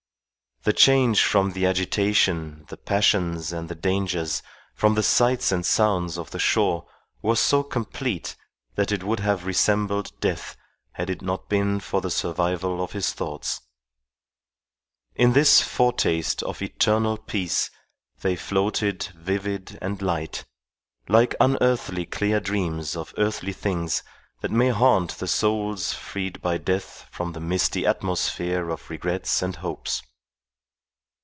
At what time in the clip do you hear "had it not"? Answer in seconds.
10.91-11.49